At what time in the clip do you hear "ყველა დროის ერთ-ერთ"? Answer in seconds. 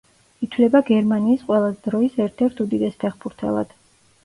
1.51-2.65